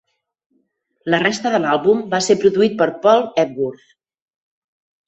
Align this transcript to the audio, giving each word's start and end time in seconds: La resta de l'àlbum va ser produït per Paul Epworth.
La 1.15 1.19
resta 1.25 1.51
de 1.57 1.61
l'àlbum 1.65 2.01
va 2.15 2.23
ser 2.29 2.39
produït 2.45 2.77
per 2.81 2.89
Paul 3.07 3.23
Epworth. 3.47 3.97